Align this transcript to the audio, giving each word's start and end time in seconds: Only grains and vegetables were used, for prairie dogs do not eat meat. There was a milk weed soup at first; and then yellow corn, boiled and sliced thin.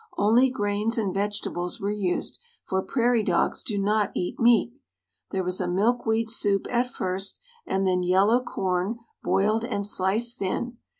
Only 0.17 0.49
grains 0.49 0.97
and 0.97 1.13
vegetables 1.13 1.79
were 1.79 1.91
used, 1.91 2.39
for 2.65 2.81
prairie 2.81 3.21
dogs 3.21 3.61
do 3.63 3.77
not 3.77 4.09
eat 4.15 4.39
meat. 4.39 4.73
There 5.29 5.43
was 5.43 5.61
a 5.61 5.67
milk 5.67 6.07
weed 6.07 6.27
soup 6.27 6.65
at 6.71 6.89
first; 6.89 7.39
and 7.67 7.85
then 7.85 8.01
yellow 8.01 8.41
corn, 8.41 8.97
boiled 9.21 9.63
and 9.63 9.85
sliced 9.85 10.39
thin. 10.39 10.79